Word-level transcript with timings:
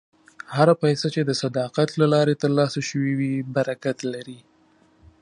هره 0.55 0.73
پیسه 0.83 1.07
چې 1.15 1.21
د 1.25 1.31
صداقت 1.43 1.89
له 1.99 2.05
لارې 2.13 2.35
ترلاسه 2.43 2.79
شوې 2.89 3.13
وي، 3.19 3.35
برکت 3.55 3.97
لري. 4.13 4.39